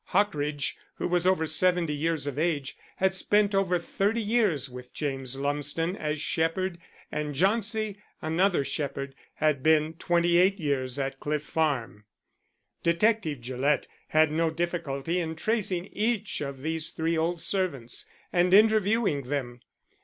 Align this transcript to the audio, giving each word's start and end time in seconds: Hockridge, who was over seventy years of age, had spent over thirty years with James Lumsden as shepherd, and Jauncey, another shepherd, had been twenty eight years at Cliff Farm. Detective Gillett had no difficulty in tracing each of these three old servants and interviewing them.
Hockridge, 0.13 0.77
who 0.95 1.07
was 1.07 1.27
over 1.27 1.45
seventy 1.45 1.93
years 1.93 2.25
of 2.25 2.39
age, 2.39 2.75
had 2.95 3.13
spent 3.13 3.53
over 3.53 3.77
thirty 3.77 4.19
years 4.19 4.67
with 4.67 4.95
James 4.95 5.35
Lumsden 5.37 5.95
as 5.95 6.19
shepherd, 6.19 6.79
and 7.11 7.35
Jauncey, 7.35 7.97
another 8.19 8.63
shepherd, 8.65 9.13
had 9.35 9.61
been 9.61 9.93
twenty 9.93 10.37
eight 10.39 10.59
years 10.59 10.97
at 10.97 11.19
Cliff 11.19 11.43
Farm. 11.43 12.05
Detective 12.81 13.41
Gillett 13.41 13.87
had 14.07 14.31
no 14.31 14.49
difficulty 14.49 15.19
in 15.19 15.35
tracing 15.35 15.85
each 15.93 16.41
of 16.41 16.63
these 16.63 16.89
three 16.89 17.15
old 17.15 17.39
servants 17.39 18.09
and 18.33 18.55
interviewing 18.55 19.29
them. 19.29 19.59